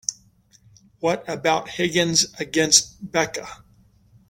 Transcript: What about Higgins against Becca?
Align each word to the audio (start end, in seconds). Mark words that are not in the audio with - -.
What 0.99 1.23
about 1.29 1.69
Higgins 1.69 2.33
against 2.39 3.11
Becca? 3.11 3.47